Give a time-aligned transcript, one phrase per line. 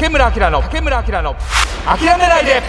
[0.00, 1.34] 竹村明の竹村明の
[1.84, 2.62] 諦めないで。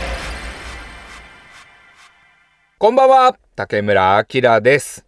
[2.79, 3.37] こんばんは。
[3.55, 5.05] 竹村明です。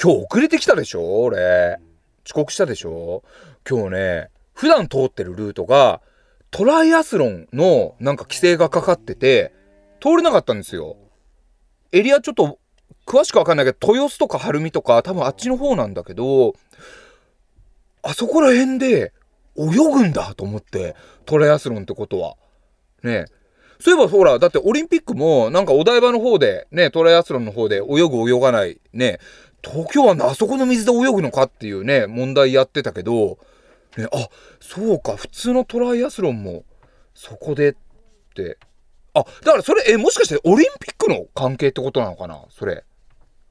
[0.00, 1.24] 今日遅れてきたでしょ？
[1.24, 1.80] 俺。
[2.24, 3.24] 遅刻したでしょ？
[3.68, 6.00] 今日ね普段通ってるルートが
[6.52, 9.52] トライアスロンのなんか規制がかかってて
[10.00, 10.96] 通れなかったんですよ。
[11.90, 12.60] エリアちょっと
[13.04, 16.54] 詳しくわかんないけど豊洲とか晴海とか多分あっちの方なんだけど
[18.04, 19.12] あそこら辺で
[19.58, 20.94] 泳ぐんだと思って
[21.24, 22.36] トライアスロンってことは。
[23.02, 23.26] ね。
[23.80, 29.18] そういえばほらだってオリンピックもなんかお台場の方でねトライアスロンの方で泳ぐ泳がないね。
[29.62, 33.38] 東京湾のあそこの水で泳ぐのかっていうね問題やってたけど、
[33.96, 34.28] ね、あ
[34.60, 36.64] そうか普通のトライアスロンも
[37.14, 37.74] そこでっ
[38.34, 38.58] て。
[39.14, 42.84] あだからそれえもしかしてオリンピックの関係ってことなのかなそれ。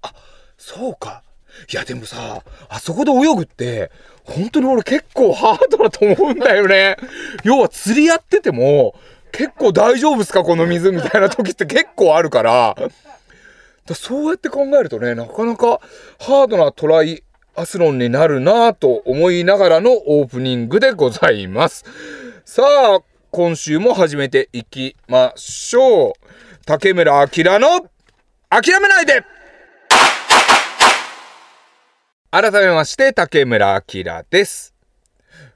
[0.01, 0.13] あ
[0.57, 1.23] そうか。
[1.71, 3.91] いやでもさあそこで泳ぐって
[4.23, 6.97] 本当に俺結構ハードだと思うんだよね。
[7.43, 8.95] 要は釣りやってても
[9.31, 10.91] 結構大丈夫っすかこの水？
[10.91, 12.75] みたいな時って結構あるから。
[13.85, 15.79] だそうやって考えるとねなかなか
[16.19, 17.23] ハードなトライ
[17.55, 21.85] アスロンになるなぁと思いながらのオープニングでございます。
[22.45, 22.99] さあ
[23.31, 26.13] 今週も始めていきましょう。
[26.65, 27.87] 竹村明の
[28.49, 29.23] 諦めないで
[32.37, 34.73] 改めまして竹村明です。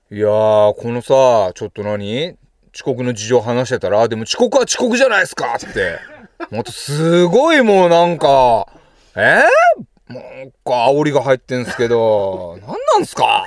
[0.10, 2.38] いやーこのさちょっと何？
[2.74, 6.00] 遅刻の事情話してたらでも遅刻は遅刻じゃないですかって。
[6.52, 8.66] もっとすごいもうなんか
[9.18, 9.42] え？
[10.10, 13.46] ー、なんか煽りが入ってんすけど何なんすか？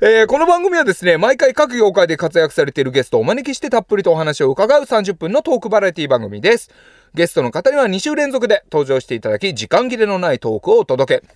[0.00, 6.70] えー、この番組はですね、毎回各業界で活躍されているゲストをお招きしてたっぷりとお話を伺う30分のトークバラエティ番組です。
[7.14, 11.26] ゲストの方には2週連続で登場していただき、時間切れのないトークをお届け。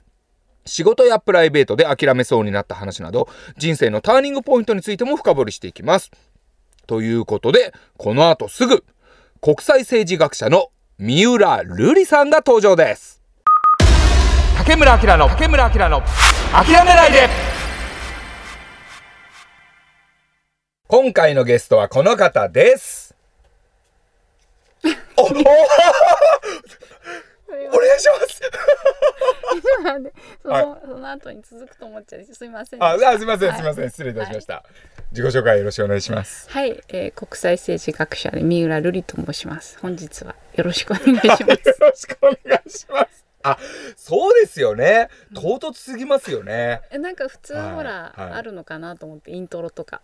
[0.64, 6.10] 仕事やプライベートで諦めそうになった話など、人生のターニングポイントについても深掘りしていきます。
[6.86, 8.84] ということで、この後すぐ、
[9.41, 13.20] 国際政治学者の三浦瑠麗さんが登場です。
[14.56, 16.03] 竹村明の竹村明の
[16.53, 17.51] 諦めないで
[20.92, 23.16] 今回のゲストはこの方です。
[25.16, 25.41] おおお願
[27.97, 28.42] いします
[30.42, 34.56] その、はい、その後に続くと思っちゃうすみませんあ、すみません、すみません、失礼いたしました。
[34.56, 34.64] はい、
[35.12, 36.50] 自己紹介よろしくお願いします。
[36.50, 39.78] はい、えー、国際政治学者で三浦瑠麗と申します。
[39.81, 41.41] 本日はよろしくお願いします。
[41.48, 42.36] よろしくお願
[42.66, 43.31] いします。
[43.42, 43.58] あ
[43.97, 45.08] そうですよね。
[45.34, 50.03] 唐突すぎますよね、えなんか普通ほら、はいはい、あるのかなと思ってイントロとか。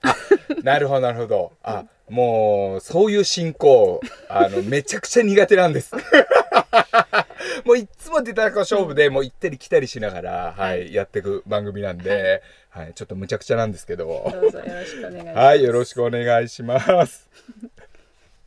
[0.63, 1.53] なるほどなるほど。
[1.63, 5.95] あ、うん、もうそういう進行あのめちゃくちゃ苦手なんです。
[7.65, 14.31] もういつも出た勝負で、もう行ったり来たりしながら、はい、やっていく番組なんで、はい、はい、ちょっとむちゃくちゃなんですけど。
[14.33, 15.39] どうぞよろしくお願いします。
[15.39, 17.29] はいよろしくお願いします。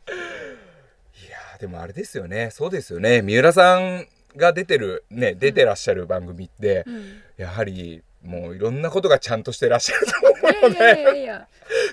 [0.08, 2.50] いやでもあれですよね。
[2.50, 3.22] そうですよね。
[3.22, 4.06] 三浦さん
[4.36, 11.46] が出てるね出てらっしゃる番組って、うん、やはりもういろんなことがちゃんとしてらっしゃると思うので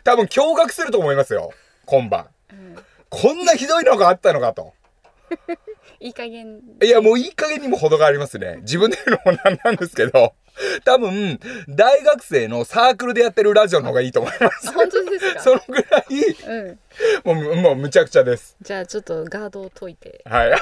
[0.03, 1.51] 多分驚愕すると思いますよ。
[1.85, 2.75] 今晩、うん、
[3.09, 4.73] こんなひどいのがあったのかと。
[6.00, 6.61] いい加減。
[6.81, 8.57] いやもういい加減にも程がありますね。
[8.61, 10.33] 自分で言うのもなんなんですけど
[10.85, 14.71] 多分、大学生のサークルでやってるラジオの方がいいと思います。
[14.73, 15.39] 本当ですか？
[15.41, 16.77] そのぐらい、
[17.25, 18.55] うん、もう、もうむちゃくちゃです。
[18.61, 20.51] じゃあちょっとガードを解いて、はい。
[20.51, 20.59] はい、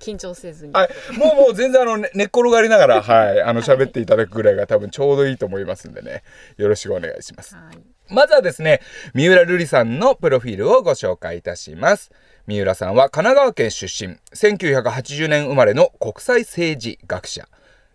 [0.00, 0.72] 緊張せずに。
[0.72, 0.90] はい。
[1.16, 6.22] もうもう全然あの、ね、寝っ転がりながら、はい、あの、喋っていただくぐらいが多分ちょうどいいと思いますんでね、
[6.56, 7.54] よろしくお願いします。
[7.54, 7.78] はい。
[8.08, 8.80] まずはですね、
[9.14, 12.10] 三浦瑠麗さんのプロフィールをご紹介いたします。
[12.46, 17.46] 三浦さんは神奈川県出身、1980年生まれの国際政治学者。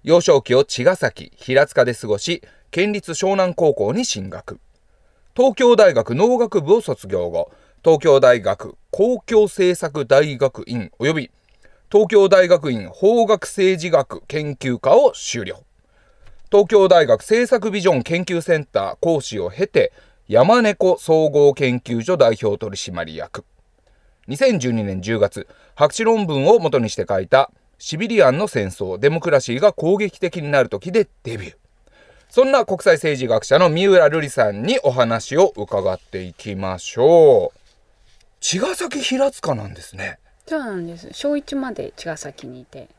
[0.03, 2.41] 幼少期を茅ヶ崎、平塚で過ごし、
[2.71, 4.59] 県立湘南高校に進学。
[5.35, 7.51] 東京大学農学部を卒業後、
[7.83, 11.31] 東京大学公共政策大学院及び
[11.89, 15.63] 東京大学院法学政治学研究科を修了。
[16.51, 19.93] 東京大学政策ビジョン研究センター講師を経て、
[20.27, 23.45] 山猫総合研究所代表取締役。
[24.27, 31.55] 2012年10月、博士論文を元にして書いたシビリアンの戦争、デモクラシーが攻撃的になる時でデビュー。
[32.29, 37.59] そんな国際政治学者の三浦瑠麗さんにお話を伺っていきましょう。
[38.39, 40.19] 茅ヶ崎平塚なんですね。
[40.47, 41.09] そうなんです。
[41.13, 42.89] 小1まで茅ヶ崎にいて、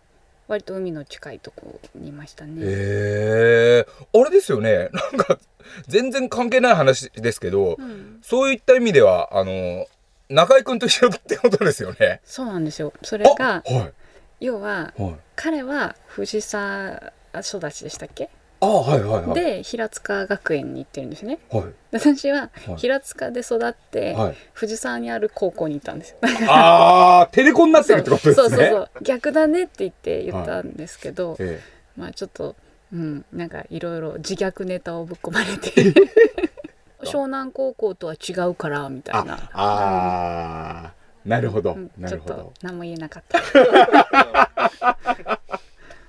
[0.46, 2.62] 割と海の近いとこにいましたね。
[2.62, 4.88] へえー、あれですよね。
[4.92, 5.38] なんか
[5.86, 9.86] 全然関係ない話ですけど、うん、そういった意味ではあの
[10.28, 12.20] 中居君と一緒ってことですよね。
[12.24, 12.92] そうなんですよ。
[13.02, 13.92] それが、はい、
[14.40, 18.30] 要は、はい、彼は藤沢育ちでしたっけ？
[18.60, 19.34] あはいはいはい。
[19.34, 21.38] で平塚学園に行ってるんですね。
[21.50, 21.62] はい。
[21.92, 22.76] で私ははい。
[22.76, 24.36] 平塚で育って、はい。
[24.52, 26.10] 藤沢にある高校に行ったんです。
[26.10, 26.18] よ
[26.48, 28.48] ああテレコになってるってことですね。
[28.48, 28.90] そうそうそう。
[29.04, 31.60] 逆だねって言って言ったんですけど、え
[31.96, 32.56] まあちょっと
[32.92, 35.72] うんなんかいろいろ自虐ネタをぶっ込まれて。
[37.04, 39.34] 湘南高校とは違うからみえたいな。
[39.34, 40.97] ああー
[41.28, 41.90] なるほど、うん。
[41.98, 42.34] なるほど。
[42.34, 43.38] ちょっと何も言えなかった。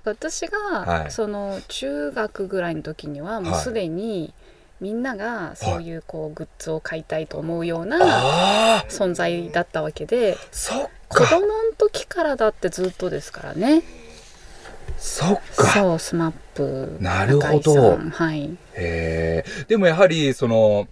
[0.05, 1.11] 私が、はい。
[1.11, 4.33] その中学ぐらいの時にはもうすでに
[4.79, 10.37] みんながそういうこうグッズを買いたいと思うような存在だったわけで
[11.09, 13.83] 子供の時からだってずっとですからね。
[14.97, 15.67] そっか。
[15.67, 17.99] そうスマップなるほど。
[18.11, 18.57] はい。
[18.73, 20.87] へえでもやはりその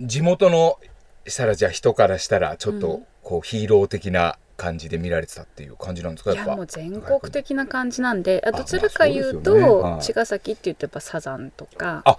[0.00, 0.78] 地元の
[1.26, 6.34] したらじゃあ人からしたらちょっとうんこうヒーロー的な感じで見られてたっていう感じなんですか？
[6.34, 6.44] やっぱ。
[6.44, 9.66] いやもう全国的な感じなんであまあどちらか言うそうですよね。
[9.66, 10.00] とはい。
[10.02, 12.18] 茅ヶ崎って言ってやっぱサザンとかあ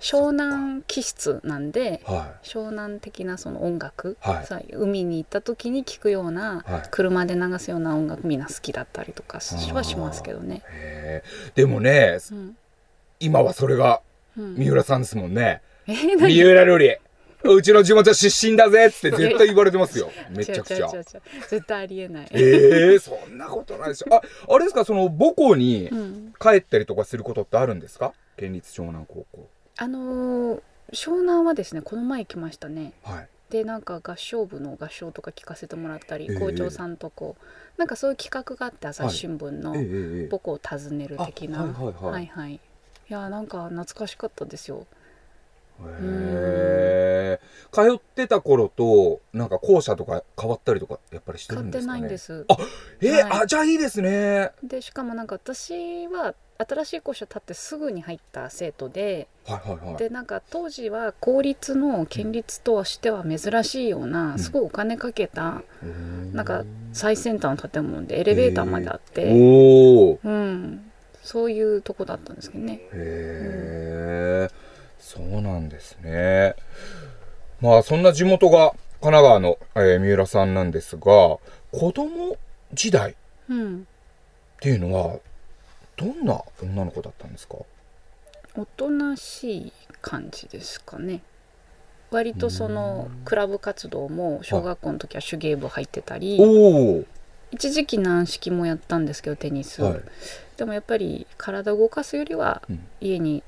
[0.00, 4.46] 湘南気質なんでは湘南的なその音楽、はい。
[4.46, 6.82] さ海に行った時に聴くような、はい。
[6.90, 9.40] 車で流すような音楽みんな好きだったりとかは
[9.84, 10.62] しますけどね。
[11.54, 12.56] でもねうん。
[13.18, 14.00] 今はそれが
[14.36, 14.54] うん。
[14.54, 15.62] 三浦さんですもんね。
[15.88, 16.32] えー何？
[16.32, 17.00] 三浦瑠麗
[17.44, 20.10] うちの地元出身だぜって絶対言われてますよ。
[20.30, 20.88] めちゃくちゃ。
[21.48, 22.28] 絶対ありえない。
[22.32, 28.12] ええそんなことないでしょああれですかその母校にうん、帰ったりとかすることってあるんですか？
[28.36, 29.48] 県立湘南高校。
[29.76, 30.60] あのー
[30.92, 32.92] 湘南はですねこの前来ましたね。
[33.02, 33.28] はい。
[33.50, 37.44] でなんか合唱部の合唱とか聞かせてもらったり、ええ校長さんとこう
[37.78, 39.84] なんかそういう企画があって朝日新聞のえええ
[40.24, 42.12] え母校を訪ねる的な、あはいはいはい。
[42.12, 42.54] はいはい。
[42.54, 42.60] い
[43.08, 44.86] やなんか懐かしかったですよ。
[46.00, 47.40] へえ
[47.72, 52.00] 通ってた頃となんか校舎とか変わったりとかやっぱりしてるんですかね？
[52.00, 52.44] ないんです。
[52.48, 52.56] あ
[53.00, 53.24] えーはい。
[53.42, 54.52] あじゃあいいですね。
[54.62, 59.96] でしかもなんか私は新しい校舎建ってすぐに入った生徒ではいはいはい。
[59.96, 64.38] でなんか当時は公立の県立としては珍しいような、ん。
[64.38, 66.32] すごいお金かけたうーん。
[66.34, 70.90] なんか最先端の建物でエレベーターまであって、おおうん、
[71.22, 72.80] そういうとこだったんですけどね。
[72.92, 74.67] へえ
[74.98, 76.54] そうなんですね。
[77.60, 81.40] まあそんな地元が神奈川の、えー三浦さんなんですが子
[81.94, 82.36] 供
[82.72, 83.14] 時代っ
[83.48, 83.86] うん、
[84.60, 85.18] ていうのは
[85.96, 87.56] どんな女の子だったんですか？
[88.56, 89.72] おとなしい
[90.02, 91.20] 感じですかね。
[92.10, 96.38] 割とそのクラブ活動も小学校の時は手芸部入ってたり、
[97.50, 100.00] 一時期軟式もやったんですけどテニス、はい。
[100.56, 102.86] でもやっぱり体を動かすよりはうん。
[103.00, 103.42] 家に、うん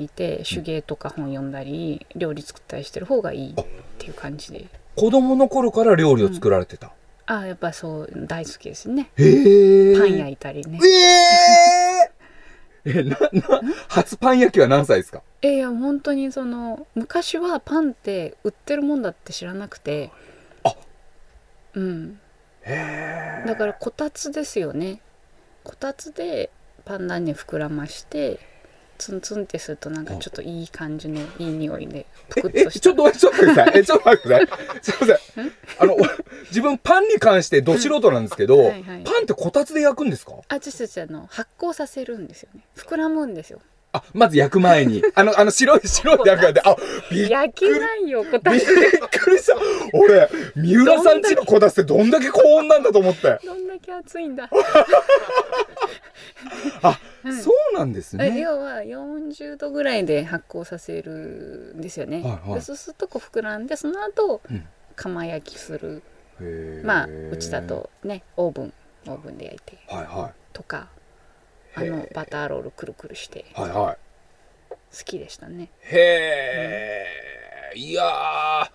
[0.00, 3.54] いて手芸とか本読んだり料理作ったりしてる方がいいっ
[3.98, 4.66] ていう感じで。
[4.96, 6.92] 子供の頃から料理を作られてた、
[7.26, 9.10] ああやっぱそう大好きですね。
[9.16, 10.80] へえパン焼いたりね。
[12.84, 15.22] えー、えなな初パン焼きは何歳ですか？
[15.42, 20.10] えいや本当にその昔はパンって売ってるもんだって知らなくて。
[20.64, 20.74] あ。
[21.74, 22.18] うん。
[22.62, 25.00] へだからこたつですよね。
[25.62, 26.50] こたつで
[26.84, 28.40] パンダに膨らまして
[29.00, 32.80] ツンツンってするとなんかちょっといい感じのいい匂いでぷくっえとした。
[32.80, 34.48] ちょっとちょっと待ってくださいえちょっと待ってください
[34.82, 35.52] すいません。
[35.78, 35.98] あのお
[36.50, 38.64] 自分パンに関してど素人なんですけど、うん。
[38.66, 39.02] はいはい。
[39.04, 40.34] パンってこたつで焼くんですか？
[40.48, 42.60] あちちちあの発酵させるんですよね。
[42.76, 43.60] 膨らむんですよ
[43.92, 45.02] あまず焼く前に。
[45.14, 46.76] あのあの白い白い中であ
[47.10, 49.56] びっ焼きないよこたびっつくりした。
[49.92, 53.40] 俺三浦さんちのこたつってどんだけ高温なんだと思って。
[53.44, 54.48] どんだけ熱いんだ。
[56.82, 57.42] あ、うん。
[57.42, 62.54] そうなんですえね要は40度ぐらいで発酵させるんですよね、はいはい。
[62.54, 64.64] でそうするとこう膨らんでその後、うん。
[64.96, 66.02] 釜焼きする。
[66.84, 68.72] まあうちだとねオーブン
[69.06, 69.78] オーブンで焼いて。
[69.88, 70.88] はいはとか
[71.74, 73.40] あのバターロールくるくるして。
[73.40, 73.96] いはいはい。
[74.96, 75.70] 好きでしたね。
[75.82, 77.06] へ
[77.74, 78.70] え、いやー。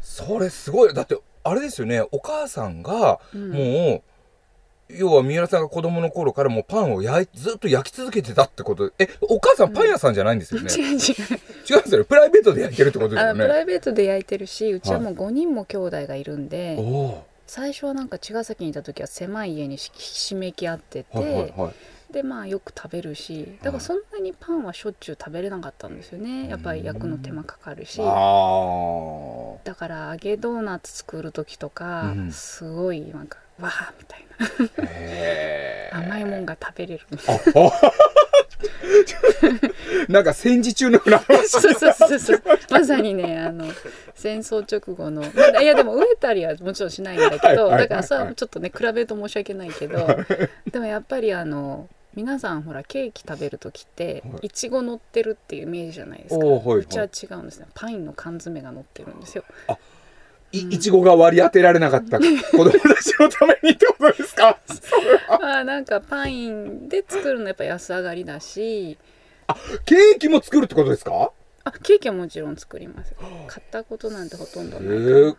[0.00, 0.94] それすごい。
[0.94, 2.02] だってあれですよね。
[2.12, 3.50] お母さんがうん。
[3.52, 4.02] もう、
[4.88, 8.92] 要は三浦さんが子供の頃からもうパンを焼いずっと焼き続けてたってこと。
[8.98, 10.90] えお母さんパン屋さんじゃないんですよね、違う違う。
[10.90, 12.04] 違うんですよね。
[12.04, 13.40] プライベートで焼いてるってことですよね。
[13.44, 21.74] プライベートで焼いてるしうちはもう5人も兄弟がいるんで、おお最初はなんか茅ヶ崎にいた時は狭い家にひしめき合ってて、はいはいはい。
[22.12, 26.48] でまあよく食べるしだからそんなにパンはしょっちゅう食べれなかったんですよね。
[26.48, 27.98] やっぱり焼くの手間かかるし。
[29.64, 32.32] だから揚げドーナツ作る時とか、うん。
[32.32, 34.26] すごいなんかわーみたい
[35.92, 35.98] な。
[35.98, 37.18] 甘いもんが食べれるな
[40.20, 42.42] んか戦時中の裏そうそうそうそう。
[42.70, 43.66] まさにねあの
[44.14, 45.22] 戦争直後の。
[45.22, 50.06] まあいやでも飢えたりはもちろんしないんだけどだからさちょっとね比べると申し訳ないけど
[50.70, 54.46] でもやっぱりあの皆さんほらケーキ食べる時ってはい。
[54.46, 57.66] いちご乗ってるっていうイメージじゃないですか、うちは違うんですね。
[57.74, 59.44] パインの缶詰が乗ってるんですよ。
[59.68, 59.72] い
[60.58, 62.18] いちごが割り当てられなかった。
[62.20, 62.24] 子
[62.58, 64.58] 供たちのためにってことですか？
[65.40, 68.98] まあなんかパインで作るのやっぱ安上がりだし。
[69.84, 71.30] ケーキも作るってことですか？
[71.64, 73.14] あケーキはもちろん作ります
[73.46, 74.88] 買ったことなんてほとんどへない。
[74.88, 75.28] ー。
[75.28, 75.32] へ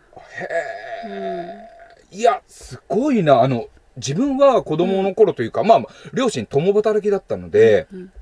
[1.04, 1.12] うん。
[1.12, 1.68] え
[2.10, 3.42] いやすごいな。
[3.42, 5.80] あの自分は子供の頃というか、まあ
[6.12, 8.12] 両親共働きだったので、うん。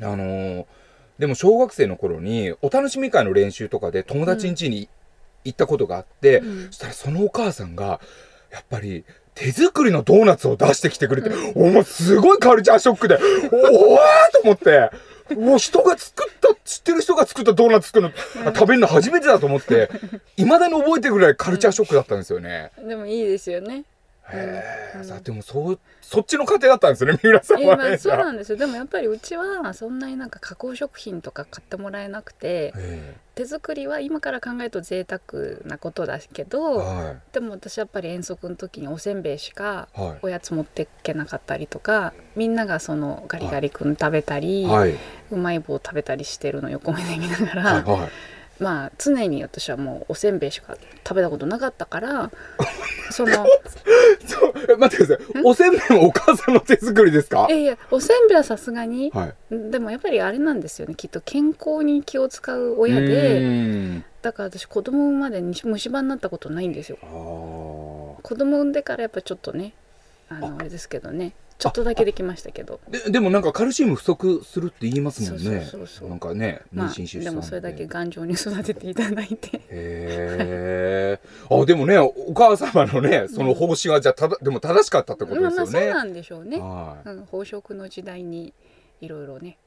[0.00, 0.64] あのー
[1.18, 4.88] でも小学生の頃にお楽しみ会の練習とかで友達ん家に
[5.48, 6.66] 行ったことがあって、うん。
[6.66, 8.00] そしたらそのお母さんが
[8.50, 13.18] やっぱり手作りのドーナツを出してきてくれて、おもうすごいカルチャーショックで
[13.52, 13.96] おお
[14.32, 14.90] と思って
[15.34, 19.90] もう人が作った知ってる人が作ったドーナツ作るの、食べるの初めてだと思って
[20.36, 22.72] いまだに覚えてるぐらいカルチャーショックだったんですよね。
[22.78, 23.84] でもいいですよね
[24.32, 24.62] へ
[24.94, 25.04] え、うん。
[25.04, 27.76] さでもそうそっちの家庭だったんですね 三浦さんは。
[27.76, 27.98] ね。
[27.98, 28.58] そうなんですよ。
[28.58, 40.00] でもやっぱりうちはそんなになんか加工食品とか買ってもらえなくてえ手作りは今から考えると贅沢なことだけえどはでも私やっぱり遠足の時におせんべいしかい。
[40.00, 44.66] はおやつ持ってけなかったりとかみんながそのガリガリ君食べたり、い。
[44.66, 44.94] はい、
[45.30, 48.10] うまい棒食べたりしてるの横目で見ながら、はいはい
[48.58, 52.30] まあ常に私はもうおせんべいしか食べたことなかったから
[53.12, 53.32] その
[54.26, 55.42] そうえ待ってください。
[55.44, 57.46] おせんべいもお母さんの手作りですか？
[57.48, 59.10] いやいやおせんべいはさすがに。
[59.14, 59.70] はい。
[59.70, 60.94] でもやっぱりあれなんですよね。
[60.94, 66.98] きっと健康に気を使う親うでだから私子供までに虫歯になったことないんですよ。
[67.00, 69.72] 子供産んでからやっぱちょっとね
[70.28, 72.78] あのあれですけどねちょっとだけできましたけど。
[72.88, 75.64] ででもなんかカルシウム不足するって言いますもんね。
[75.68, 77.30] そうそうなんかね妊まあ娠出産で。
[77.32, 79.56] もそれだけ頑丈に育てていただいて。
[79.56, 87.08] へえあでもねお母様のねその方針はじゃあただでも正しかったってことまあですよね、まあそうなんでしょうね、はい。
[87.08, 88.54] うん、飽食の時代に
[89.00, 89.58] いろいろね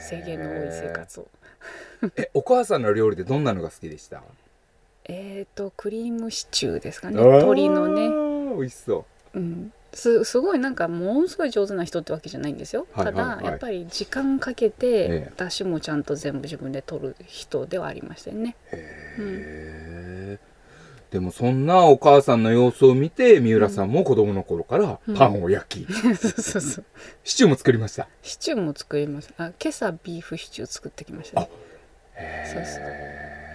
[0.00, 1.28] 制限の多い生活を。
[2.16, 4.22] えお母さんの料理でどんなのが好きでした？
[5.04, 7.22] えーとクリームシチューですかね。
[7.22, 8.08] 鶏のね、
[8.56, 9.38] 美味しそう。
[9.38, 13.36] うん、すすごいなんかものすごい上手な人ってわけじゃないんですよ、はいはいはい。
[13.36, 18.56] ただやっぱり時間かけえてえ出汁もちゃんと全部自分で取る人ではありましたよね。
[18.72, 20.38] へえ、
[21.10, 26.84] でもそんなお母さんの様子を見て三浦さんも子供の頃からパンを焼き、そうそうそう。
[27.24, 28.08] シチューも作りました。
[28.22, 31.40] シチューも作りますあ今朝ビーフシチュー作ってきました。
[31.40, 31.48] ね
[32.52, 32.84] そうそう。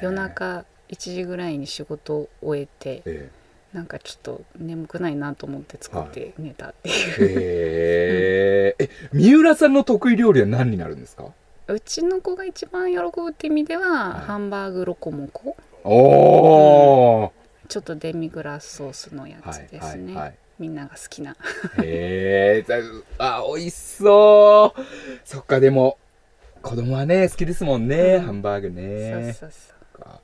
[0.01, 3.29] 夜中1時ぐらいに仕事を終えてえ
[3.75, 11.25] なんかちょっと眠くないなと思って作って寝たっていう、えへええ三浦さんの得意料理は何になるんですか？
[11.67, 15.57] うちの子が一番喜ぶって意味では、ハンバーグロコモコ。
[15.83, 17.31] おー、
[17.67, 20.37] ちょっとデミグラスソースのやつですね、はいはいはい。
[20.57, 21.35] みんなが好きな。
[21.83, 22.73] へえ
[23.17, 24.81] あ美味しそう。
[25.25, 25.97] そっかでも
[26.61, 28.25] 子供はね好きですもんね、うん。
[28.25, 29.51] ハンバーグそうねそう。
[29.51, 30.21] そうか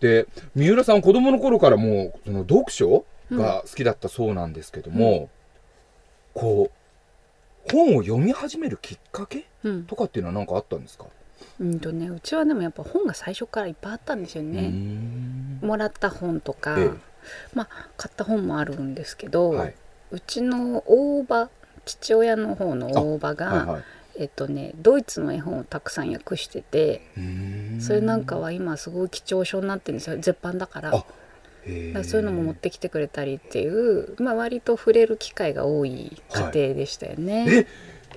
[0.00, 5.28] で三浦さん子供の頃からもうその読書が好きだったそうなんですけども、
[6.34, 9.84] こう本を読み始めるきっかけうん。
[9.84, 11.06] とかっていうのは何かあったんですか、
[11.60, 15.58] うんとねうちはでもやっぱ本が最初からいっぱいあったんですよね、ん。
[15.60, 16.90] もらった本とか、ええ。
[17.54, 19.74] まあ買った本もあるんですけど、はい。
[20.10, 21.50] うちの大場
[21.84, 23.82] 父親の方の大場が、はいはい
[24.18, 27.02] えっとねドイツの絵本をたくさん訳してて
[27.80, 30.16] それなんかは今すごい貴重書になってるんですよ。
[30.16, 31.04] 絶版だから。
[32.04, 37.66] そういうのも持ってきてくれたりっていう、まあ、割と触れる機会が多い家庭でしたよね。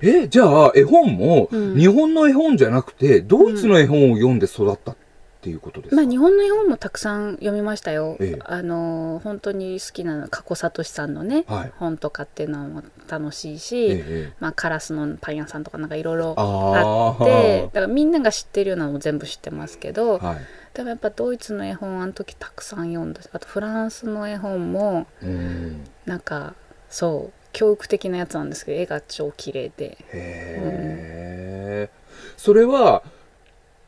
[0.00, 1.78] えじゃあ絵本もうん。
[1.78, 5.01] 日本の絵本じゃなくてドイツの絵本を読んで育ったって
[5.50, 8.16] いうことですか、まあ、日本の絵本もたくさん読みましたよ。
[8.20, 8.42] ええ。
[8.44, 11.72] あの本当に好きな加古聡さんのね、はい。
[11.78, 20.36] 本とかっていうのも楽しいし、えまあ、カラスのパン屋さんとかなんかいろいろああってだからみんなが知ってるようなのも全部知ってますけど、はい。
[20.74, 25.84] でもやっぱドイツの絵本あの時たくさん読んだしあとフランスの絵本もうん。
[26.06, 26.54] なんか
[26.88, 29.98] そう教育的なやつなんですけど絵が超綺麗で。
[30.12, 31.90] へえ、
[32.36, 33.02] それは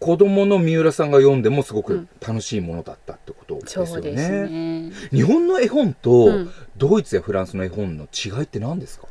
[0.04, 2.08] 子供の三浦さんが読んでもすごくうん。
[2.20, 3.90] 楽しいものだったってことですよね。
[3.90, 4.92] そうですね。
[5.10, 6.50] 日本の絵本とうん。
[6.76, 9.06] ドイツやフランスの絵本の違いって何ですか、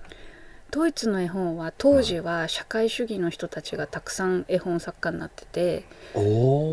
[0.69, 5.85] ドイツの絵本は当時は社会主義の人たちがたくさん絵本作家になってて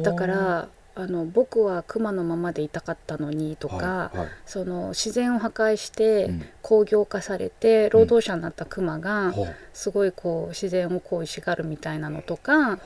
[0.03, 0.69] だから
[1.01, 4.29] あの僕は熊のままでいたかったのにとか、はいはい。
[4.45, 6.43] その自然を破壊してうん。
[6.63, 12.79] 工業化されて労働者になった熊がはいすごいこう自然をこう石がるみたいなのとか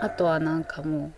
[0.00, 1.12] あとはなんかもう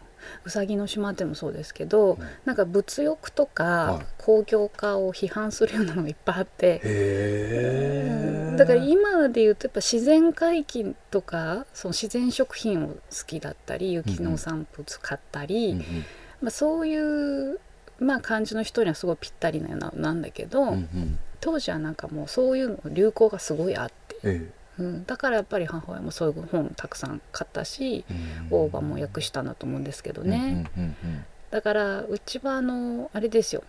[0.44, 2.18] うさぎの島でもそうですけど、ん。
[2.44, 4.06] なんか物欲とかはい。
[4.18, 16.04] 工業化を批判するようなのがいっぱいあって、へえだから今で言うとやっぱ自然回帰とかその自然食品を好きだったり雪の産物買ったり、うんうん
[16.40, 17.58] まあ、そういう、
[17.98, 21.18] まあ、感じの人にはすごいぴったりなようななんだけど、うんうん。
[21.40, 28.14] 当時はなんかもうそういうの流行がすごいあって、えうん、だからやっぱり母親もそういう本たくさん買ったしえ
[28.50, 33.64] 大葉も訳したんだと思うんですけどね、うんうんうんだからうちはあのあれですよ。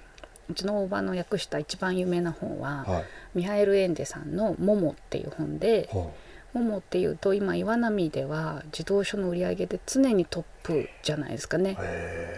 [0.48, 3.04] うちの大葉の訳した一番有名な本は、うんはい。
[3.34, 6.12] ミハエル・エンデさんの「モモ」っていう本では
[6.54, 11.78] モモっていうと今岩波では自動書の売り上げで常にトップじゃないですかね。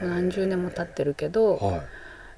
[0.02, 1.82] 何十年も経ってるけどはい。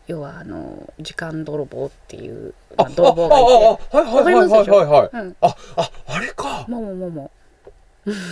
[0.07, 3.97] 要はあの時間泥棒っていう、あまあ、泥棒がいて。
[3.97, 5.35] はいはいはいはいはいはいうん。
[5.41, 6.65] あああれか。
[6.67, 7.31] もももも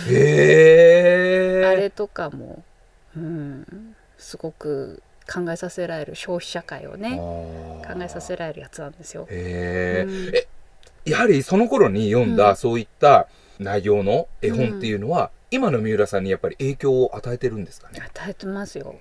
[0.08, 2.62] へえ あれとかも、
[3.16, 9.26] うん、すごく考えさせられる消費社会をね考えさせられるやつなんですよ。
[9.30, 10.34] へえ、うん。
[10.34, 10.46] え
[11.04, 12.56] やはりその頃に読んだ、うん。
[12.56, 18.00] そういった内容の絵本っていうのは、今の三浦さんにやっぱり影響を与えてるんですかね？
[18.00, 18.96] 与えてますよ。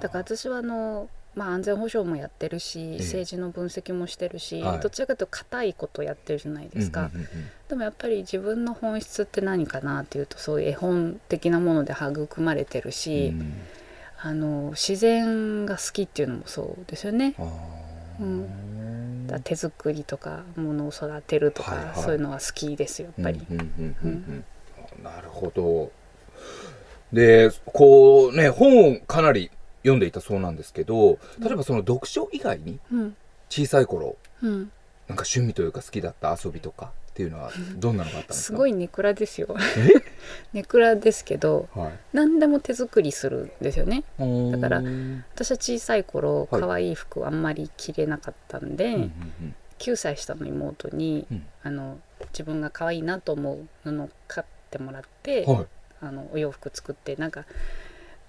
[0.00, 4.80] だから私はあの、まあ、安全保障もやってるしえ政治の分析もしてるし、はい。
[4.80, 7.28] どちらかというと硬いことやってるじゃないですか、うんうんうん
[7.68, 13.54] でもやっぱり自分の本質って何かなっていうとそういう絵本的なもので育まれてるし、うん。
[14.20, 17.34] あの自然が好きっていうのもそうですよね。
[18.20, 18.46] うん
[19.32, 22.02] だ手作りとか物を育てるとか、はいはい。
[22.02, 23.46] そういうのは好きですよやっぱり。
[25.02, 25.90] なるほど。
[27.12, 29.50] でこうね本をかなり
[29.82, 33.16] 読んでいたそうなんですけど例えばその読書以外にうん。
[33.48, 34.52] 小さい頃うん。
[35.08, 39.54] なんか趣味というか好きだった遊びとかっていうのはどんなのがあったんですすかごいネクラですよ。
[40.54, 41.92] ネクラですけどはい。
[42.14, 44.04] 何でも手作りするんですよね。
[44.18, 46.60] だからうん私は小さい頃はい。
[46.62, 51.46] 可愛い服あんまり着れなかったんで、うんうん9歳下の妹に、うん。
[51.64, 51.98] あの
[52.32, 55.66] 自分が可愛いなと思う布を買ってもらって、うんはい。
[56.00, 57.44] あのお洋服作ってなんか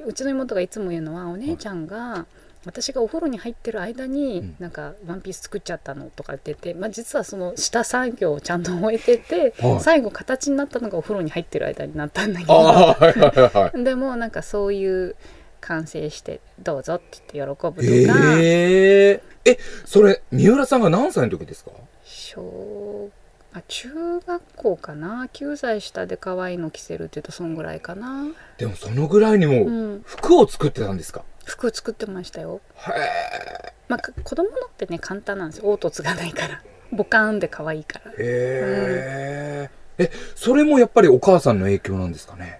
[0.05, 2.25] うちの妹がいつも言うのはお姉ちゃんが、
[2.65, 4.55] 私がお風呂に入ってる間に、うん。
[4.59, 9.79] なんかワンピース作っちゃったのとか言ってて、まあ、実はその下作業をちゃんと終えてて、はい。
[9.79, 12.53] 最後形になったのがお風呂に入ってる間になったんだけあど。
[12.53, 15.15] あはいはいでもなんかそういう
[15.61, 21.71] 完成して「どうぞ」って言って喜ぶとか、えええそれ三浦さんが何歳の時ですか？
[22.03, 23.09] 小
[23.55, 28.25] あ中学校かな？9歳下で可愛いの着せるって言うとそんぐらいかな、
[28.57, 30.03] でもそのぐらいにもう、うん。
[30.05, 32.61] 服を作ってたんですか、服作ってましたよ。
[32.75, 33.73] へえ。
[33.87, 35.65] まあか子供のってね簡単なんですよ。
[35.65, 36.63] 凹凸がないから。
[36.91, 38.11] ボカーンで可愛いから。
[38.11, 42.59] へえ、えそれもやっぱりお母さんの影響なんですかね？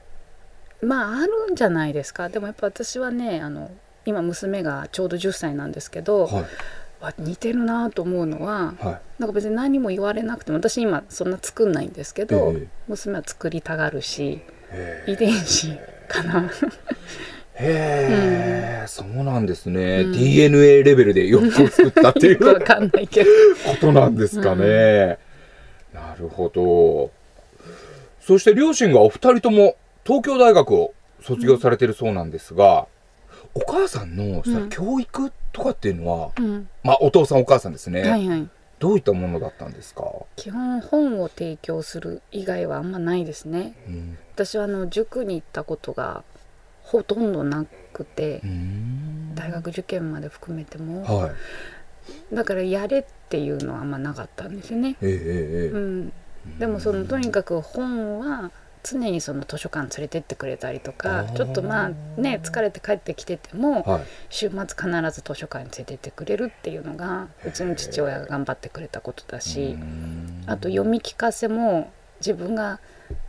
[0.81, 2.29] まああるんじゃないですか。
[2.29, 3.71] でもやっぱ私はねあの
[4.05, 6.45] 今娘がちょうど10歳なんですけど、はい
[7.03, 9.01] わ似てるなと思うのははい。
[9.19, 12.67] なんか別に何も言われなくても私今そんな作んないんですけど、ええ。
[12.87, 15.11] 娘は作りたがるしへえ。
[15.11, 15.69] 遺伝子
[16.07, 16.49] かな。
[17.55, 20.11] へえ、そうなんですね、うん。
[20.13, 22.33] DNA レベルで洋服を作ったっていう。
[22.33, 23.29] よくわかんないけど。
[23.65, 25.19] ことなんですかね、
[25.93, 27.11] なるほど。
[28.21, 32.87] そして両親がお二人とも東京大学を卒業されてるそうなんですが、
[33.55, 36.67] お母さんのそのうん教育とかっていうのは、うん。
[36.83, 38.49] まあお父さんお母さんですね、はいはい。
[38.79, 40.03] どういったものだったんですか、
[40.35, 43.75] 基本本を提供する以外はあんまないですね。
[43.87, 44.17] うん。
[44.33, 46.23] 私はあの塾に行ったことが
[46.83, 48.41] ほとんどなくて
[49.35, 51.03] 大学受験まで含めても。
[51.03, 52.35] はい。
[52.35, 55.19] だからやれっていうのはあんまなかったんですよね、えええええ
[55.67, 55.67] え。
[55.69, 56.13] うん、
[56.59, 58.51] でもそのとにかく本は
[58.83, 61.33] 常にその図書館連れてってくれたりとあかー。
[61.35, 64.03] ちょっとまあね疲れて帰ってきててもはい。
[64.29, 70.43] 週末必ず図書館に連れてってくれるっていうのがうちの父親が頑張ってくれたことだしうん。
[70.45, 72.79] あと読み聞かせも自分が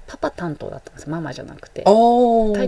[0.07, 1.09] パパ担当だったんです。
[1.09, 1.83] ママじゃなくて。
[1.85, 1.91] 大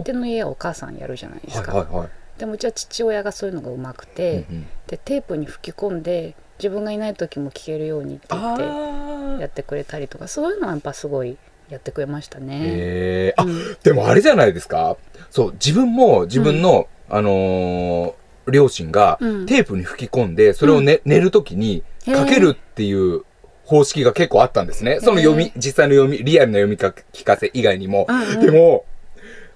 [0.02, 2.08] 抵の家はお母さんやるじゃないですか、はいはいはい。
[2.38, 4.66] でもうちは父親がそういうのがうまくて、うんうん。
[4.86, 11.36] でテープに吹き込んで自分がいない時も聞けるようにって言ってあやってくれたりとかそういうのはやっぱすごい
[11.68, 12.60] やってくれましたね。
[12.62, 13.76] ええあ、うん。
[13.82, 14.96] でもあれじゃないですか。
[15.30, 18.12] そう自分も自分の、あのー
[18.48, 19.46] 両親がうん。
[19.46, 23.24] テープに吹き込んでそれを、ね寝るときにかけるっていう
[23.64, 25.00] 方式が結構あったんですね。
[25.00, 28.40] その読みへ実際の読みリアルな読みか聞かせ以外にも、うんうん。
[28.40, 28.84] でも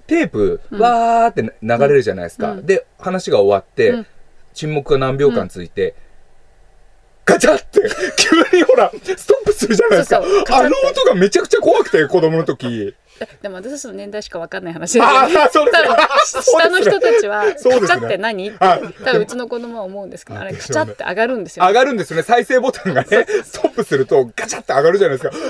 [0.08, 0.80] テープうん。
[0.80, 2.66] わーって流れるじゃないですか、うん。
[2.66, 4.06] で話が終わって、うん。
[4.54, 5.94] 沈黙が何秒間続いて、
[7.24, 7.80] ガチャって。
[8.16, 10.18] 急にほらストップするじゃないですか。
[10.18, 12.94] あの音がめちゃくちゃ怖くて子供の時
[13.42, 15.36] でも私たちの年代しかわかんない話ですあよね。
[15.38, 18.48] あそうです 多分下の人たちはカチャって何？
[18.50, 18.80] ってはい。
[19.04, 22.22] 多分うちの子供は思うんですけどあれカチャって上がるんですよ上がるんですよね。
[22.22, 25.36] 再生ボタンがねストップするとガチャって上がるじゃないですか。
[25.36, 25.44] も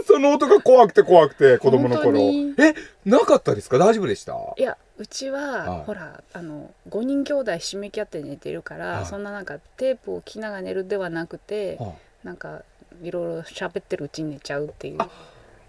[0.00, 2.12] うその音が怖くて怖くて子供の頃。
[2.18, 2.54] に。
[2.58, 3.78] えなかったですか？
[3.78, 4.34] 大丈夫でした？
[4.56, 5.84] いやうちは、はい。
[5.86, 9.06] ほらあの5人兄弟ひしめき合って寝てるから、はい。
[9.06, 11.92] そんななんかテープを着ながら寝るではなくて、は
[12.24, 12.62] なんか
[13.02, 14.98] いろいろ喋ってるうちに寝ちゃうっていう、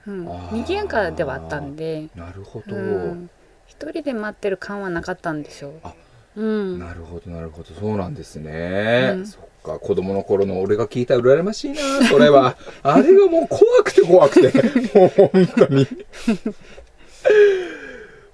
[0.07, 0.27] うん。
[0.27, 0.55] あ、ー。
[0.55, 3.29] にぎやかではあったんで、なるほど、うん、
[3.67, 5.73] 一人で待ってる感はなかったんですよ。
[5.83, 5.93] あ。
[6.35, 7.73] うん、なるほどなるほど。
[7.73, 9.27] そうなんですね、うん。
[9.27, 12.55] そっか子供の頃の俺が聞いたら羨ましいなそれは。
[12.83, 14.97] あれがもう怖くて怖くて。
[14.97, 15.87] もう本当に。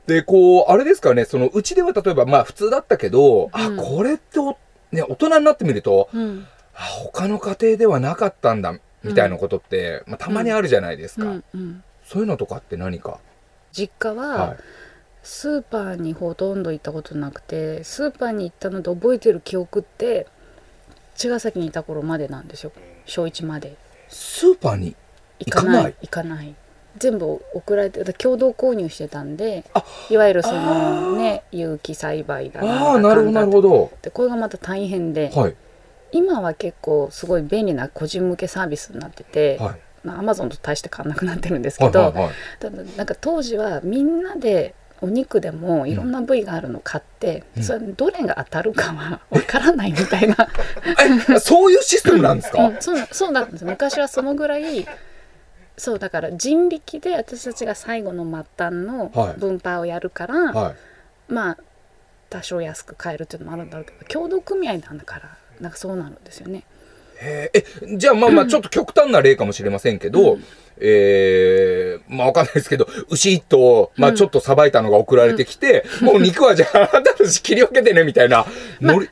[0.06, 1.26] でこうあれですかね。
[1.26, 3.78] そのうちでは例えばまあ普通だったけど、あうん。
[3.78, 4.58] これってお
[4.92, 11.42] ね大人になってみるとうん、あ他の家庭ではなかったんだみたいなことって、まあ、たまにあるじゃないですか。
[12.04, 13.20] そういうのとかって何か？
[13.72, 14.58] 実家は、はい。
[15.24, 20.26] スーパーにほとんど行ったことなくてスーパーに行ったので覚えてる記憶って
[21.18, 22.72] 茅ヶ崎にいた頃までなんですよ。
[23.06, 23.76] 小1まで。
[24.08, 24.96] スーパーに？
[25.40, 25.84] 行かない。
[25.84, 26.56] 行行かない。
[26.98, 33.92] 全部送られて共同購入してたんであいわゆるそのね有機栽培だああなるほどなるほどど。
[34.02, 35.56] でこれがまた大変で、はい
[36.12, 39.80] 今は結構すごい便利な個人向けサービスになってて、はい。
[40.04, 42.34] まあ、アマゾンと大して変わんなくなってるんですけど、はいはいはい。
[42.60, 47.64] ただなんか当時はみんなでお肉でもいろんな部位があるの買って、うん。
[47.64, 50.36] それどれが当たるかはわからないみたいな、
[51.36, 53.66] えそういうシステムなんですか、うん、そうなそうなんです。
[53.66, 54.88] 昔はそのぐらい
[55.78, 59.40] そうだから人力で私たちが最後の末端のはい。
[59.40, 60.76] 分配をやるから、はい。
[61.34, 61.58] まあ
[62.30, 66.64] 多少安く買えるっていうのもあるんだろうけど共同組合なんだからなんかそうなるんですよね。
[67.20, 67.52] え
[67.98, 70.44] じゃあまあまあちょっと極端な例かもしれませんけど、うん
[70.80, 74.16] えー、まあわかんないですけど牛一頭まあうん。
[74.16, 78.46] ちょっとさばいたのが送られてきて、もう肉はじゃあ あなたたち切り分けてねみたいな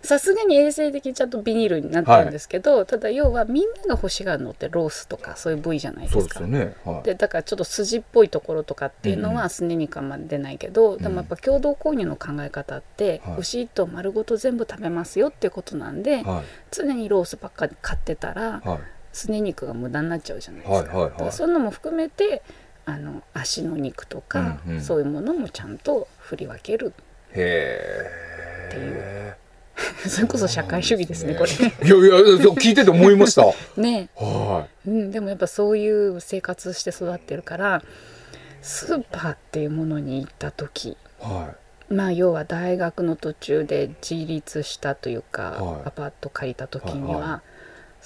[0.01, 6.19] さすがに衛生的にちゃんとビニールになってるんですけど、ただ要はみんなが欲しがるのってロースとかそういう部位じゃないですか。
[6.19, 6.47] そうですよ。
[6.47, 6.75] ね。
[6.83, 7.03] はい。
[7.03, 9.35] でだからちょっと筋っぽいところとかっていうのうん。
[9.35, 13.39] うはすね肉はまだ出ないけど、でもやっぱ共同購入の考え方って、はい。
[13.39, 16.43] 牛一頭丸ごと全部食べますよっていうことなんで、はい。
[16.71, 20.97] 常にロースばっかり買ってたらはいすね肉が無駄になっちゃうじゃないですか。
[20.97, 21.31] はいはいはい。
[21.31, 22.43] そういうのも含めて
[22.85, 24.81] あの足の肉とか、うんうん。
[24.81, 26.93] そういうものもちゃんと振り分ける。
[27.31, 27.89] へ
[28.67, 28.93] っていう。
[28.97, 29.37] え
[30.07, 31.51] それこそ社会主義ですねこれ。
[31.51, 33.45] いやいや聞いてて思いました。
[33.79, 34.09] ね。
[34.15, 37.83] はうん、でもやっぱそういう生活して育ってるから
[38.61, 40.97] スーパーっていうものに行った時い。
[41.19, 41.55] は
[41.89, 45.81] まあ要は大学の途中で自立したというか、はい。
[45.85, 47.41] アパート借りた時には、はいは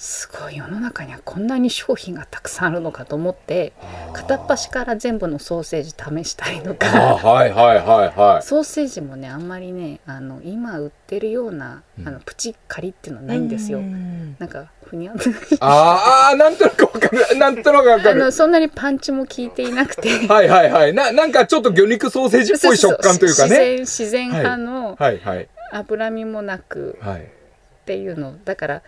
[0.00, 3.74] すごい世の中にはこんなに商品がたくさんあるのかと思って
[4.10, 8.42] い片っ端から全部のソーセージ試したりとあかはいはいはいはい。
[8.42, 12.08] ソーセージもねあんまりねあの今売ってるような、うん。
[12.08, 13.80] あのプチカリっていうのはないんですよ。
[13.80, 14.36] うん。
[14.38, 15.22] なんかふにゃんあー
[15.60, 17.18] あーなんとなくわかる。
[17.38, 18.22] なんとなくわかる。
[18.22, 20.08] あのそんなにパンチも効いていなくて。
[20.26, 20.94] はいはいはい。
[20.94, 23.50] ななんかちょっと魚肉ソーセージっぽい食感というかね。
[23.50, 24.96] 自然自然派の
[25.72, 27.20] 脂身もなくはい。
[27.20, 27.24] っ
[27.84, 28.36] ていうの。
[28.46, 28.82] だから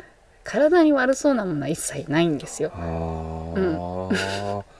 [0.44, 2.72] 体に悪そうなものは一切ないんですよ。
[2.74, 4.62] あー、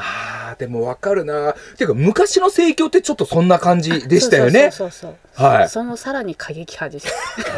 [0.00, 1.54] あーでもわかるな。
[1.76, 4.70] ていうか昔の盛況ってちょっとそんな感じでしたよね。
[4.70, 5.68] そうそうそうはい。
[5.68, 7.12] そのさらに過激派です。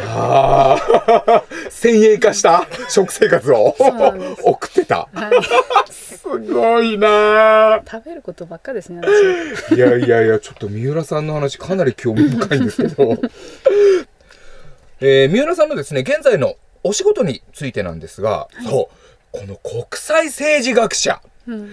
[0.07, 0.75] あ
[1.27, 3.75] あ 先鋭化した食生活を。
[4.43, 5.07] 送ってた。
[5.13, 5.91] はい。
[5.91, 7.81] すごいな。
[7.89, 9.75] 食べることばっかですね私。
[9.75, 13.17] いやいやいやちょっと三浦さんの話かなり興味深いんですけど、
[15.01, 18.89] えー三浦さんのですね現在のお仕事についてなんですが、そ
[19.33, 19.37] う。
[19.39, 21.21] この国際政治学者。
[21.47, 21.71] うん。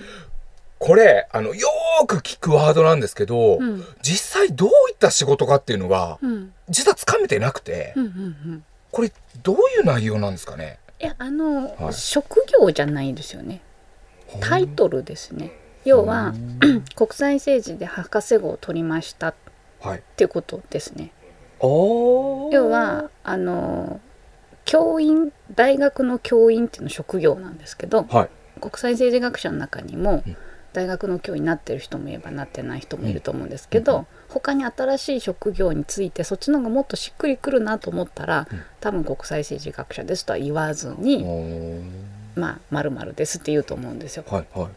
[0.79, 3.85] これあのよーく聞くワードなんですけど、うん。
[4.03, 6.53] 実際どういった仕事かっていうのがうん。
[6.68, 8.16] 実はつかめてなくて、うんうんう
[8.57, 8.64] ん。
[8.92, 10.79] これどういう内容なんですかね？
[11.01, 11.92] いやあの、はい。
[11.94, 13.61] 職業じゃないんですよね。
[14.40, 15.53] タイトルですね。
[15.85, 16.35] 要は
[16.94, 19.35] 国際政治で博士号を取りましたっ
[19.81, 21.12] はいていうことですね。
[21.61, 24.01] お要はあの
[24.68, 28.28] 教員大学の教員っていうの職業なんですけどはい。
[28.61, 30.37] 国際政治学者の中にもうん。
[30.74, 38.62] 大学の教員になってる人もいればなってない人もいると思うんですけど、他に新しい職業についてそっちの方がもっとしっくりくるなと思ったら、うん。
[38.78, 41.24] 多分国際政治学者ですとは言わずに、
[42.37, 44.24] まあまるですって言うと思うんですよ。
[44.28, 44.68] はいはい。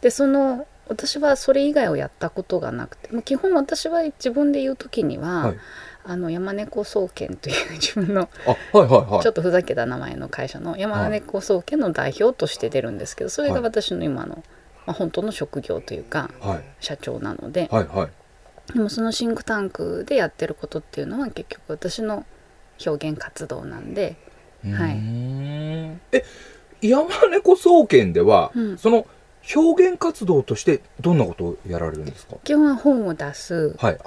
[0.00, 5.56] でその私はそれ以外をやったことがなくてまあ基本私は自分で言う時には、はい
[6.08, 9.22] あの山猫総研という自分のあはいはいはい。
[9.22, 14.42] ちょっとふざけた名前の会社の山猫総研の代表として出るんですけどそれが私の今の
[14.86, 16.64] まあ、本当の職業というかはい。
[16.80, 18.72] 社長なので、はいはい。
[18.72, 22.24] でもそのシンクタンクでやってることっていうのは結局私の
[22.84, 24.16] 表現活動なんで、
[24.64, 24.96] はい。
[26.12, 26.24] え
[26.82, 28.78] 山猫総研では、うん。
[28.78, 29.06] その
[29.54, 32.36] 表現活動としてどんなことをやられるんですか？
[32.42, 33.76] 基本は本を出す。
[33.78, 33.98] はい。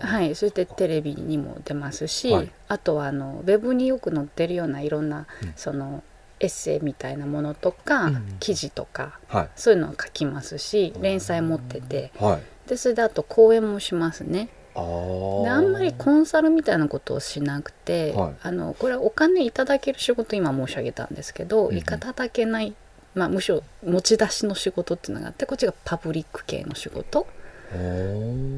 [0.00, 2.50] はい、そしてテレビにも出ますし、はい。
[2.68, 5.52] あとはあのウェブによく載ってるようないろんな、うん。
[5.56, 6.02] その
[6.40, 9.48] エッセイみたいなものとか、うん記事とかはい。
[9.56, 12.10] そういうのを書きますし連載持ってて。
[12.18, 12.68] はい。
[12.68, 14.48] でそれであと講演もしますね。
[14.74, 15.42] あー。
[15.44, 18.34] であんまりコンサルみたいなことをしなくて、はい。
[18.42, 21.78] あのこれはお金いただける仕事今申し上げたんですけど、うんうん。
[21.78, 22.74] いただけない、
[23.14, 27.26] まあ、むしろ持ち出しの仕事っていうのがあってこっちがパブリック系の仕事。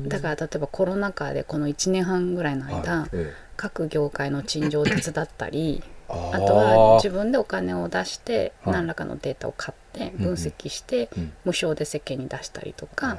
[0.09, 8.75] だから例えばコロナ禍でこの1年半ぐらいの間、はいえ各業界の陳情を手伝ったりえああとは自分分でお金を出してはい。
[8.75, 11.33] 何らかのデータを買って分析してうん。
[11.45, 13.19] 無償で世間に出したりとか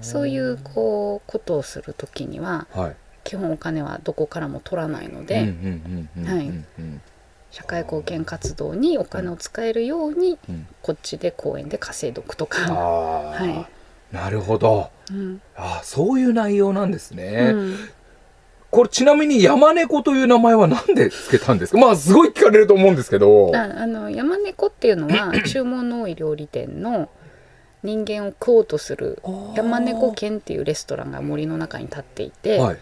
[0.00, 2.96] そういうこうことをする時にははい。
[3.22, 6.50] 基本お金はどこからも取らないのではい
[7.50, 10.66] 社会貢献活動にお金を使えるようにうん。
[10.82, 12.72] こっちで公園で稼いどくとあか。
[12.72, 12.74] あ
[13.30, 13.66] はい。
[14.14, 14.90] なるほど。
[15.10, 15.40] うん。
[15.56, 17.76] あーそういう内容なんですね、うん。
[18.70, 21.78] これちなみに山猫という名前は何で付けたんですか？
[21.78, 23.52] まあすごい聞かれると思うんですけど。
[23.54, 27.08] ああの山猫っていうのは注文の多い料理店の
[27.82, 29.22] 人間を食おうとする
[29.56, 32.78] 山猫犬っていうレストランが森の中に立っていて、はい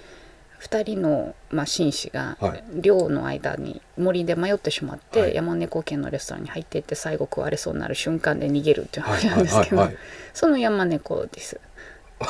[0.61, 2.64] 2人の、まあ、紳士がはい。
[2.75, 5.35] 寮の間に森で迷ってしまって、はい。
[5.35, 9.88] 山猫犬のレストランに入っていって最後食われそうになる瞬間で逃げるっていうはい話なんですけど、
[10.35, 11.61] その山猫です。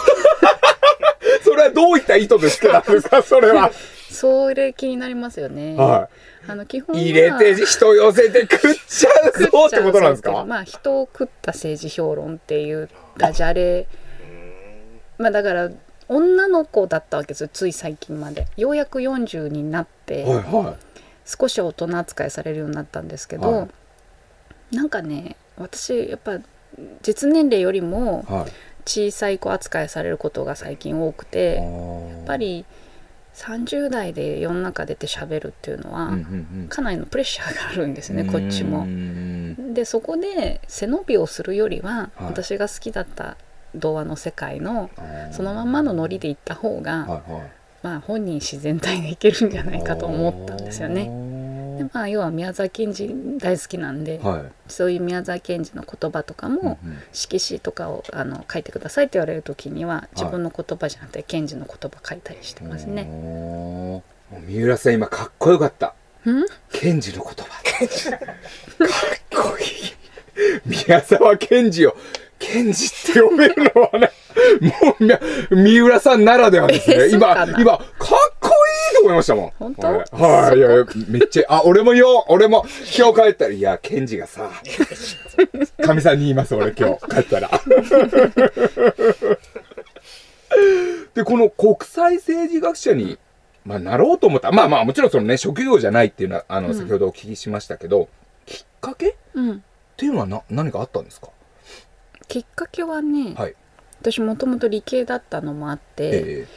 [1.43, 3.71] それはどういった意図で付けたんですかそれは。
[4.11, 6.09] それ気になりますよね、は
[6.47, 10.45] あの基本はい入れて人寄せて食っちゃうぞってことなんですか？
[10.47, 12.89] まあ人を食った政治評論っていう
[13.19, 13.87] ダジャレ
[15.19, 15.71] まあだから
[16.09, 18.47] 女の子だったわけですよつい最近まで。
[18.57, 20.77] ようやく40になって、はいは
[21.25, 23.69] 少し大人扱いされるようになったんですけど、は
[24.73, 26.39] なんかね私やっぱ
[27.03, 28.25] 実年齢よりも
[28.87, 32.65] 小さい子扱いされることが最近多くてややっぱり
[33.35, 36.19] 30代で世の中出て喋るっていうのは、
[36.71, 38.85] かなりのプレッシャーがあるんですねこっちうも。
[38.85, 42.25] んでそこで背伸びをするよりは、はい。
[42.25, 43.37] 私が好きだった
[43.79, 44.91] 童話の世界の
[45.33, 47.51] そのまんまのノリで行った方が、はいはい。
[47.83, 51.05] まあ本人自然体でいけるんじゃないかと思ったんですよね。
[51.05, 54.43] でねまあ要は宮沢賢治大好きなんで、はい。
[54.71, 56.99] そういう宮沢賢治の言葉とかも、うんうん。
[57.13, 63.05] 色紙とかをあの書いてくださいって言われる時には自分の言葉じゃなくて賢治の言葉書いたりしてますね。
[63.05, 65.95] もう三浦さん今かっこよかった。
[66.27, 66.45] うん？
[66.73, 67.63] 賢治の言葉。
[68.19, 68.25] か
[69.47, 69.67] っこいい。
[70.67, 71.97] 宮沢賢治を
[72.39, 74.13] 賢治って呼べるのはね
[74.61, 75.05] もう
[75.57, 77.87] み三浦さんならではですね、今今かっ
[78.41, 78.51] こい
[78.93, 79.53] いと思いましたもん。
[79.59, 79.87] 本当？
[79.87, 80.69] はいはいいや
[81.09, 82.65] めっちゃあ俺もよ俺も
[82.97, 84.51] 今日帰ったらいや賢治がさ
[85.85, 87.09] かみさんに言います俺今日。
[87.09, 87.51] 帰ったら。
[91.15, 93.19] でこの国際政治学者に、
[93.65, 94.53] まあ、なろうと思った。
[94.53, 96.75] まあまあもちろんそのね職業じゃないっていうのはあの、うん。
[96.75, 98.09] 先ほどお聞きしましたけど
[98.47, 99.11] きっかけ？
[99.11, 99.65] っうん、
[99.97, 101.29] ていうのはな何かあったんですか？
[102.29, 103.55] きっかけはね、はい。
[104.01, 106.11] 私もともと理系だったのもあって、
[106.43, 106.49] え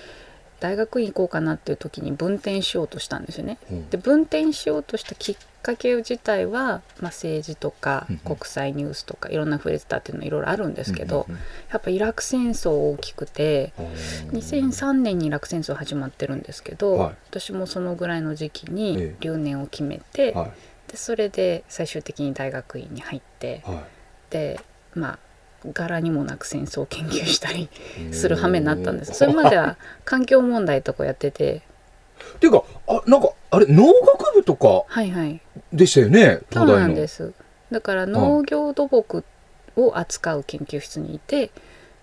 [0.59, 3.57] 大学院行こうかなっていう時に分転しようとしたんですよね。
[3.71, 3.89] えうん。
[3.89, 11.25] で分転しようとしたきっかけ自体は、まあ、政治とか国際ニュースとかいろんな触れてたっていうのいろいろあるんですけど、
[11.71, 13.81] やっぱイラク戦争大きくてう
[14.35, 17.15] ん2003年にイラク戦争始まってるんですけど、はい。
[17.29, 20.51] 私もそのぐらいの時期えにえ留年を決めて、はい。
[20.91, 23.83] でそれで最終的に大学院に入っては
[24.29, 24.59] で
[24.93, 25.19] まあ
[25.73, 27.69] 柄にもなく戦争を研究したり
[28.09, 29.13] いする羽目になったんです。
[29.13, 31.61] それまでは環境問題とかやってて。
[32.35, 35.41] っていうかあなんかあれ農学部とかはいはい。
[35.73, 36.39] でしたよね？
[36.51, 36.77] そう東大の。
[36.79, 37.33] なんです。
[37.71, 39.23] だから農業土木
[39.75, 41.51] を扱う研究室にいて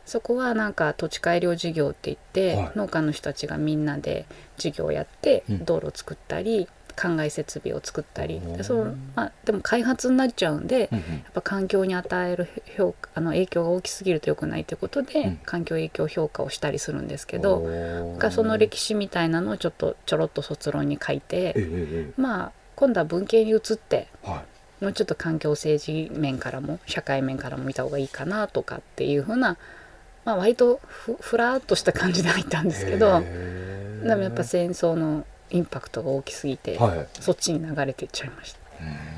[0.06, 2.72] そこはなんか土地改良事業って言って、はい。
[2.76, 5.64] 農家の人たちがみんなで事業をやってうん。
[5.64, 6.68] 道路を作ったり
[6.98, 15.36] 灌漑設備を作ったりでその、まあ、でも開発になっちゃうんで、うんやっぱ環境に与える評価あの影響が大きすぎると良くないということで、うん。
[15.44, 17.62] 環境影響評価をしたりするんですけけど、
[18.18, 24.44] がその歴史みたいなのをちょっとちょろっと卒論に書いて、えええまあ今度は文系に移ってえは
[24.80, 24.84] い。
[24.84, 29.56] もうちょっと環境政治面からも社会面からも見た方がいいかなとかっていうふうな、
[30.24, 37.08] まあ、割とふふらっとした感じで入ったんですけどでもやっぱ戦争のインパクトが大きすぎて、はい。
[37.20, 38.58] そっちに流れていっちゃいました。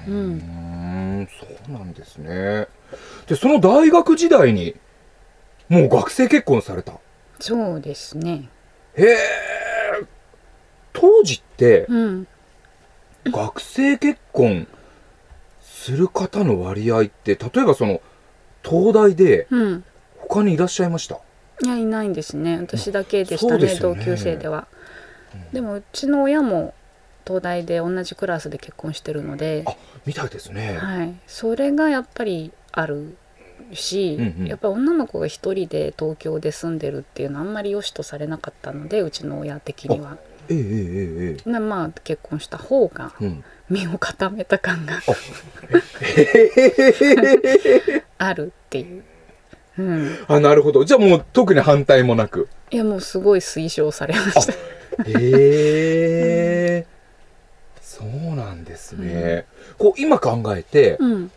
[0.08, 1.28] うーん。
[1.28, 2.66] そうなんですね。
[3.26, 4.74] でその大学時代に
[5.68, 6.94] もう学生結婚された。
[7.38, 8.48] そうですね。
[8.96, 9.16] へえ
[10.92, 12.26] 当時ってうん。
[13.26, 14.66] 学生結婚
[15.60, 18.00] する方の割合って例えばその
[18.64, 19.84] 東大でうん。
[20.18, 21.18] 他にいらっしゃいました？
[21.62, 22.56] いやいないんですね。
[22.58, 23.76] 私だけでしたねね。
[23.80, 24.68] 同級生では、
[25.52, 26.74] でもうちの親も
[27.26, 29.72] 東大で同じクラスで結婚してるのであ
[30.04, 33.16] みたいですね、はい、それがやっぱりある
[33.72, 34.46] し、うんうん。
[34.46, 40.16] やっぱ女の子が一人で東京で住んでるっていうのはあんまり良しとされなかったのでうちの親的には。
[40.48, 40.62] えええ
[41.36, 44.98] ええまあ結婚した方がうん身を固めた感が
[48.18, 49.04] あるっていう。
[49.78, 50.84] うん、あなるほど。
[50.84, 52.48] じゃあもう特に反対もなく。
[52.72, 54.52] いやもうすごい推奨されました。
[55.06, 56.86] へえ
[57.80, 59.44] そうなんですね、
[59.76, 61.30] こう今考えて、うん、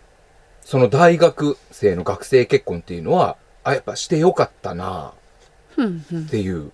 [0.62, 5.14] その大学生の学生結婚っていうのはあやっぱしてよかったな
[5.78, 6.24] うん、うん。
[6.26, 6.72] っ、ていう。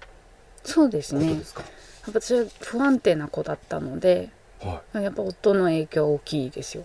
[0.63, 1.28] そうですね。
[1.28, 1.63] ことですか、
[2.08, 4.30] 私は不安定な子だったので、
[4.62, 5.04] はい。
[5.04, 6.84] やっぱ夫の影響大きいですよ。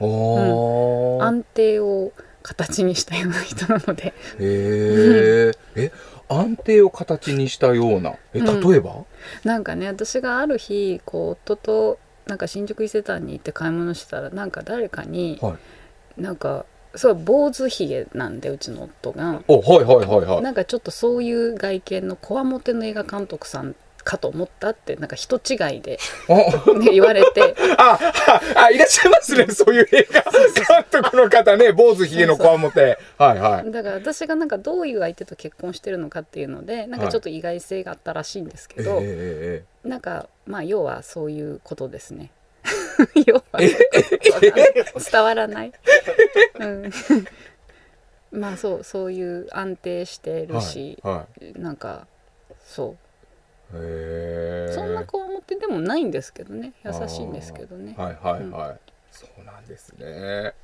[0.00, 4.08] 安定を形にしたような人なので。
[4.08, 5.92] へええ
[6.28, 8.14] 安定を形にしたような。
[8.32, 8.68] えうん。
[8.68, 9.04] 例えば、
[9.44, 15.56] なんかね私がある日こう夫となんか新宿伊勢丹に行って買い物してたらなんか誰かに、は
[16.18, 16.22] い。
[16.22, 20.42] なんかすごい坊主ひげなんでうちの夫が、おはいはいはいはい。
[20.42, 27.54] なんかちょっとそういう外見のこわもての映画監督さんかと思ったってなんか人違いで、あね、言われて。
[27.78, 27.98] あ
[28.56, 30.22] ああいらっしゃいますねそういう映画。
[30.22, 32.98] 監督の方ね坊主ひげのこわもて。
[33.18, 33.70] はいはい。
[33.70, 42.30] だから私がなんかどういう相手と結婚してるのかっていうのでなんかちょっと意外性があったらしいんですけど、えええなんかまあ要はそういうことですね。
[43.26, 45.72] 要は伝わらない。
[46.60, 46.90] うん、
[48.40, 51.60] まあそうそういう安定してえるし、はいはい。
[51.60, 52.06] なんか
[52.64, 52.92] そへう。
[52.92, 53.03] え
[54.72, 56.72] そんな子は持ってでもないんですけどね。
[56.84, 57.94] 優しいんですけどね。
[57.96, 58.78] はいはいはい、
[59.10, 60.54] そうなんですね。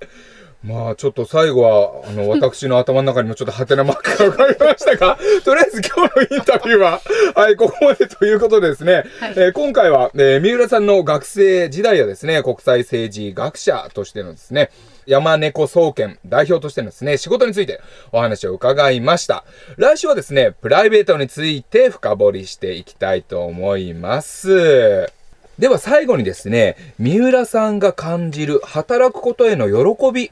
[0.62, 7.00] まあちょっと最後はあの私の頭の中にもちょっとハテナマークが浮かびましたが とりあえず今日のインタビューは
[7.34, 9.32] はいここまでということでですね、はい。
[9.36, 14.70] えー今回は、えー三浦さんの学生時代やですね国際政治学者としてのですね
[15.10, 17.80] 山猫総研代表としてのですね、仕事について
[18.12, 19.44] お話を伺いました。
[19.76, 25.12] 来週はですね、プライベートについて深掘りしていきたいと思います。
[25.58, 30.30] では最後にですね、三浦さんが感じる働くことへの喜び。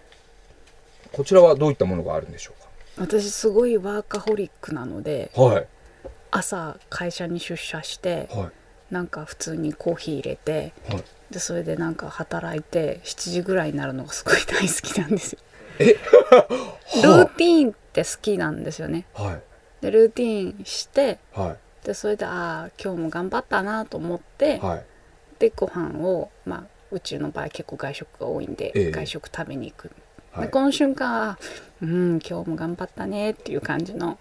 [1.10, 2.52] こちらはどういったものがあるんでしょ
[2.98, 5.66] 私すごいワーカホリックなのでうかはい。
[6.30, 8.57] 朝会社に出社してはい。
[8.90, 11.04] なんか普通にコーヒー入れてはい。
[11.30, 15.38] でそれでなんか働いて7時ぐらいになるのがすごい大好きなんですよ。
[15.78, 19.04] ルーティーンって好きなんですよね。
[19.12, 19.42] はい。
[19.82, 21.86] でルーティーンしてはい。
[21.86, 24.84] でそれでああ今日も頑張ったなと思って、はい。
[25.38, 29.90] でご飯をまあうちの場合結構外食が多いんで、ええ外食食べに行く、
[30.32, 31.38] はいでこの瞬間は
[31.82, 34.18] うん今日も頑張ったねっていう感じの。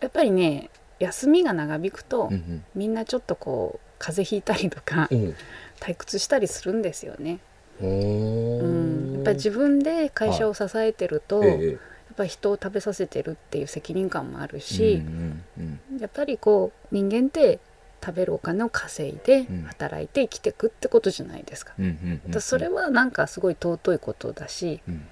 [0.00, 5.34] やっぱりね休みが長引くと、うんみんなちょっとこう風邪ひいたりとかうん。
[5.80, 7.40] 退屈したりするんですよね。
[7.82, 15.98] おうん、やっぱりじ自分で会社を支えてると、ええやっぱり人を食べさせてるっていう責任感もあるうし、んうんうん。
[16.00, 17.58] やっぱりこう人間って
[18.04, 19.62] 食べるお金を稼いでうん。
[19.64, 21.74] 働いて生きていくってことじゃないですか。
[21.78, 25.08] うんうんうんそれはなんかすごい尊いことだしうん。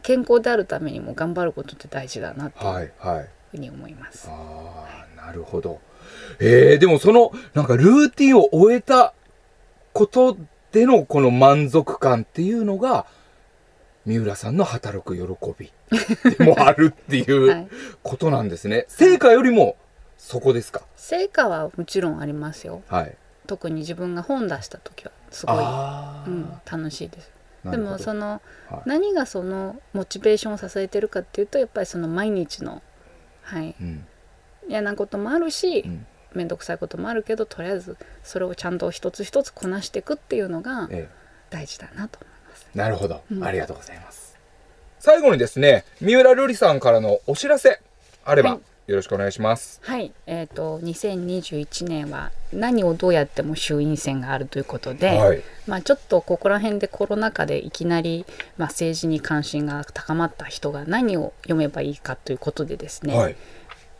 [0.00, 3.28] 健康であるためにも頑張ることって大事だなっていうはいはい。
[3.52, 4.28] ふうに思います。
[4.28, 4.86] あ
[5.18, 5.80] あ、なるほど。
[6.40, 9.14] えー、でもその、なんかルーティンを終えた
[9.92, 10.36] こと
[10.72, 13.06] でのこの満足感っていうのが、
[14.04, 15.22] 三浦さんの働く喜
[15.56, 15.72] び
[16.36, 17.66] でもあるってい はうい、
[18.02, 18.86] ことなんですね。
[18.88, 19.76] 成果よりも
[20.18, 20.82] そこですか？
[20.96, 22.82] 成果はもちろんありますよ。
[22.88, 23.16] はい。
[23.46, 25.60] 特に自分が本出した時はすごい、う
[26.30, 27.30] ん、楽しいです。
[27.64, 32.82] でもそのはい何がそのモチベーションを支えてるかっていうとやっぱりその毎日の、
[33.42, 34.06] はい、うん。
[34.68, 36.06] 嫌なこともあるしうん。
[36.34, 41.08] 面倒くさいこともあるけどとりあえずそれをちゃんと一つ一つこなしていくっていうのがえ
[41.50, 42.66] 大事だなと思います。
[42.74, 43.44] え、なるほど、うん。
[43.44, 44.38] ありがとうございます。
[44.98, 47.80] 最後にですね、三浦瑠麗さんからのお知らせ
[48.24, 49.80] あれば、はいよろしくお願いします。
[49.84, 55.42] はい、えっ、と2021年は何をどうやっても衆院選があるということで、はい。
[55.66, 58.26] まあちょっとここら辺でコロナ禍でいきなり、
[58.56, 63.36] まあ、政治に関心が高まった人が何を読めばいいかということでですね、はい。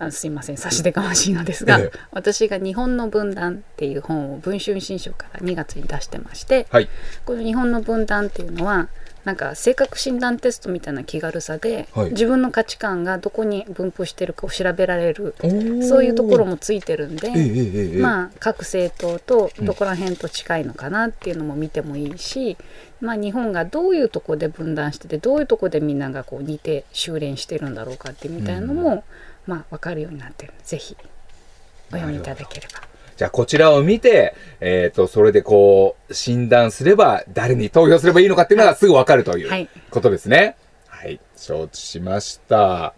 [0.01, 6.89] あすいません差し出がましいのですが、ええ私が「日本の分断」っていう本を文春新書から2月に出してましてはい。
[7.25, 8.89] この「日本の分断」っていうのは
[9.25, 12.11] なんか性格診断テストみたいな気軽さで、はい。
[12.11, 15.35] 自分の価値観がどこに分布してるかを調べられる
[15.83, 18.01] そういうところもついてるんで、ええええええ。
[18.01, 22.57] まあ各政党とどこら辺と近いのかなっていうのも見てもいいし、
[23.01, 29.05] まあ日本がどういうとこで分断しててどういうとこでみんながこう似て修練してるんだろうかってみたいなのも、
[29.47, 30.97] まあ分かるようになってるぜひ
[31.91, 32.92] お読みいただければ。
[33.23, 40.57] じゃあこちらを見て、えっ、と、それでこう、診断すれば、誰に投票すればいいのかっていうのがすぐわかるといはいうことですね。
[40.89, 42.95] はい、承知しました。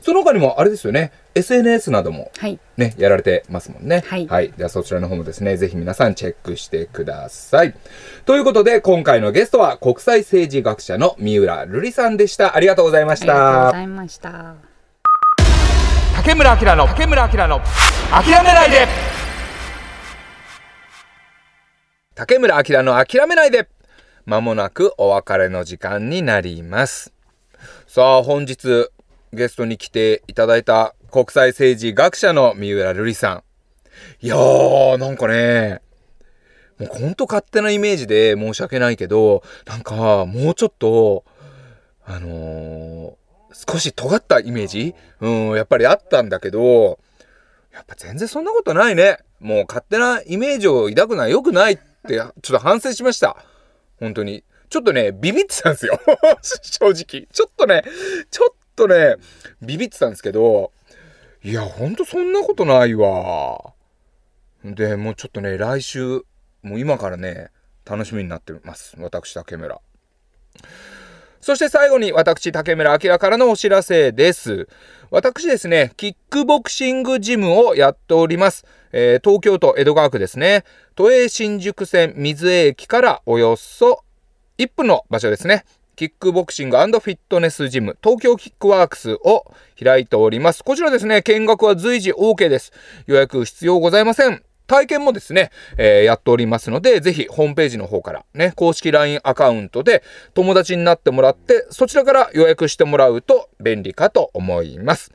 [0.00, 4.04] その他にも、あれですよね、SNS などもはいね、やられてますもんね。
[4.06, 7.74] はいじゃあそちらの方もですね、ぜひ皆さんチェックしてください。
[8.26, 12.54] ということで、今回のゲストは国際政治学者の三浦瑠麗さんでした。
[12.54, 13.82] ありがとうございましありがとうごたざ。
[13.82, 14.54] いました。
[16.14, 17.60] 竹村明の、竹村明の、
[18.12, 18.86] 諦めないで
[22.16, 23.68] 竹村明の諦めないで
[24.24, 27.12] まもなくお別れの時間になります。
[27.88, 28.88] さあ、本日
[29.32, 33.42] ゲストに来ていただいた国際政治学者の三浦瑠麗さん。
[34.24, 35.82] いやー、なんかね、
[36.78, 41.24] もうほんと勝手なイメージで申し訳ないけど、なんかもうちょっと、
[42.06, 43.14] あのー
[43.72, 44.94] 少し尖ったイメージ？
[45.20, 46.98] うん、やっぱりあったんだけど、
[47.72, 49.18] やっぱ全然そんなことないね。
[49.38, 53.36] もう勝手なイメージを抱くのは良くないって、ちょっと反省しました。
[53.98, 54.44] 本当に。
[54.68, 56.00] ちょっとね、ビビってたんですよ。
[56.42, 57.28] 正直。
[57.32, 57.84] ちょっとね、
[58.30, 59.16] ちょっとね、
[59.62, 60.72] ビビってたんですけど、
[61.42, 63.74] いや、ほんとそんなことないわ。
[64.64, 66.22] で、もうちょっとね、来週、
[66.62, 67.50] もう今からね、
[67.84, 68.94] 楽しみになってます。
[68.98, 69.80] 私、竹村。
[71.40, 74.66] そして最後に私、竹村明からのお知らせです。
[75.10, 78.64] 私ですね、キックボクシングジムをやっております。
[78.96, 80.62] えー東京都江戸川区ですね。
[80.94, 84.04] 都営新宿線水江駅からおよそ
[84.58, 85.64] 1分の場所ですね。
[85.96, 90.62] キックボクシングフィットネスジム、東京キックワークスを開いております。
[90.62, 92.72] こちらですね、見学は随時 OK です。
[93.06, 94.44] 予約必要ございません。
[94.68, 105.10] 体験もですね、えーやっておりますので、ぜひホームページの方からね、公式 LINE アカウントで友達になってもらって、そちらから予約してもらうと便利かと思います。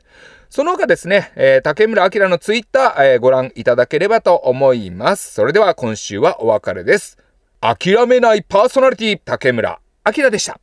[0.50, 5.32] その他ですね、えー竹村哲のツイッター、えーご覧いただければと思います。
[5.32, 7.18] それでは今週はお別れです。
[7.60, 10.58] 諦めないパーソナリティ竹村明でした。